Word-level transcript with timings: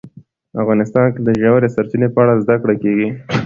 افغانستان 0.61 1.05
کې 1.13 1.19
د 1.27 1.29
ژورې 1.41 1.69
سرچینې 1.75 2.07
په 2.13 2.19
اړه 2.23 2.33
زده 2.43 2.55
کړه 2.61 2.75
کېږي. 2.83 3.09